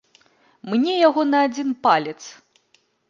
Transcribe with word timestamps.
Мне 0.69 0.93
яго 1.07 1.21
на 1.33 1.41
адзін 1.49 1.69
палец! 1.85 2.19